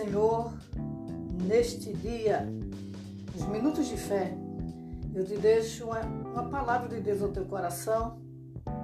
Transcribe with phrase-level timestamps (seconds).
[0.00, 0.52] Senhor,
[1.46, 2.48] neste dia,
[3.34, 4.32] nos minutos de fé,
[5.14, 8.18] eu te deixo uma, uma palavra de Deus no teu coração,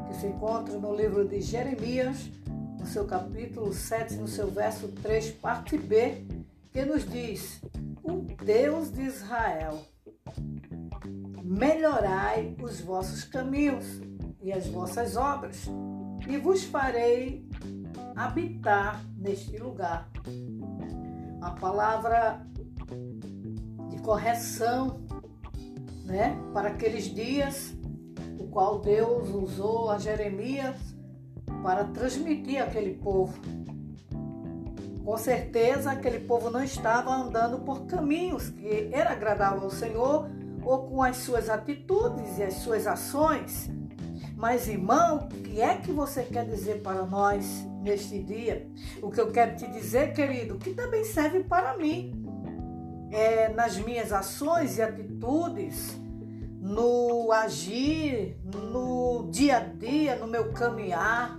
[0.06, 2.30] que se encontra no livro de Jeremias,
[2.78, 6.24] no seu capítulo 7, no seu verso 3, parte B,
[6.70, 7.62] que nos diz:
[8.02, 9.80] O Deus de Israel,
[11.42, 14.02] melhorai os vossos caminhos
[14.42, 15.64] e as vossas obras,
[16.28, 17.48] e vos farei
[18.14, 20.08] habitar neste lugar.
[21.40, 22.46] A palavra
[23.88, 25.00] de correção,
[26.04, 27.74] né, para aqueles dias,
[28.38, 30.76] o qual Deus usou a Jeremias
[31.62, 33.38] para transmitir aquele povo.
[35.04, 40.28] Com certeza, aquele povo não estava andando por caminhos que era agradável ao Senhor
[40.64, 43.70] ou com as suas atitudes e as suas ações.
[44.36, 48.68] Mas, irmão, o que é que você quer dizer para nós neste dia?
[49.00, 52.22] O que eu quero te dizer, querido, que também serve para mim.
[53.10, 55.96] É, nas minhas ações e atitudes,
[56.60, 61.38] no agir, no dia a dia, no meu caminhar,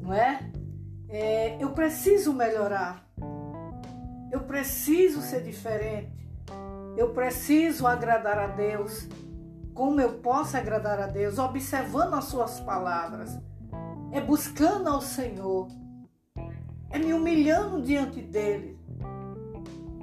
[0.00, 0.50] não é?
[1.10, 3.06] é eu preciso melhorar.
[4.32, 6.10] Eu preciso ser diferente.
[6.96, 9.06] Eu preciso agradar a Deus
[9.76, 13.38] como eu posso agradar a Deus, observando as suas palavras,
[14.10, 15.68] é buscando ao Senhor,
[16.88, 18.80] é me humilhando diante dele.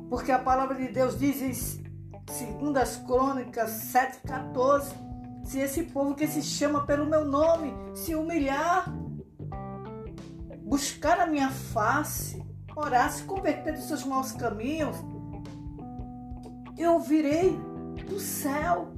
[0.09, 1.53] Porque a palavra de Deus diz em
[2.31, 4.93] segundo as crônicas 7,14,
[5.43, 8.85] se esse povo que se chama pelo meu nome se humilhar,
[10.63, 12.39] buscar a minha face,
[12.75, 14.95] orar, se converter dos seus maus caminhos,
[16.77, 17.59] eu virei
[18.07, 18.93] do céu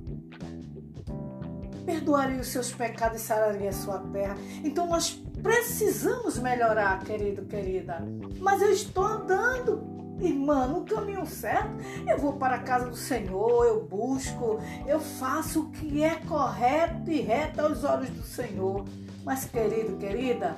[1.85, 4.35] perdoarei os seus pecados e sararei a sua terra.
[4.63, 8.01] Então nós precisamos melhorar, querido, querida.
[8.39, 9.83] Mas eu estou andando,
[10.19, 11.69] irmã, no caminho certo.
[12.07, 17.11] Eu vou para a casa do Senhor, eu busco, eu faço o que é correto
[17.11, 18.85] e reto aos olhos do Senhor.
[19.23, 20.55] Mas, querido, querida,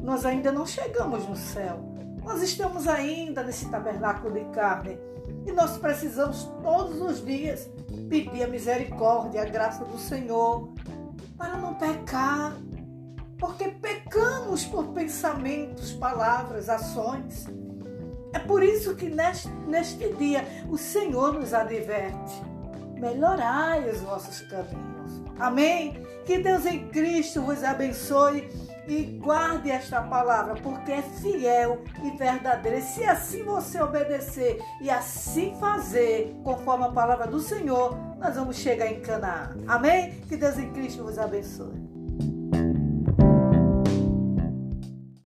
[0.00, 1.80] nós ainda não chegamos no céu.
[2.24, 4.98] Nós estamos ainda nesse tabernáculo de carne
[5.46, 7.70] e nós precisamos todos os dias
[8.08, 10.72] pedir a misericórdia, a graça do Senhor
[11.36, 12.56] para não pecar.
[13.38, 17.46] Porque pecamos por pensamentos, palavras, ações.
[18.32, 22.42] É por isso que neste, neste dia o Senhor nos adverte:
[22.96, 25.22] melhorai os vossos caminhos.
[25.38, 26.04] Amém?
[26.24, 28.48] Que Deus em Cristo vos abençoe
[28.88, 32.78] e guarde esta palavra, porque é fiel e verdadeira.
[32.78, 38.56] E se assim você obedecer e assim fazer, conforme a palavra do Senhor, nós vamos
[38.56, 39.56] chegar em Canaã.
[39.66, 40.12] Amém?
[40.28, 41.95] Que Deus em Cristo vos abençoe.